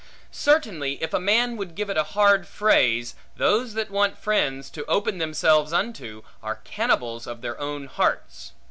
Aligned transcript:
Certainly, 0.31 0.93
if 1.03 1.13
a 1.13 1.19
man 1.19 1.57
would 1.57 1.75
give 1.75 1.87
it 1.87 1.95
a 1.95 2.03
hard 2.17 2.47
phrase, 2.47 3.13
those 3.37 3.75
that 3.75 3.91
want 3.91 4.17
friends, 4.17 4.71
to 4.71 4.83
open 4.85 5.19
themselves 5.19 5.71
unto, 5.71 6.23
are 6.41 6.55
cannibals 6.63 7.27
of 7.27 7.41
their 7.43 7.59
own 7.59 7.85
hearts. 7.85 8.53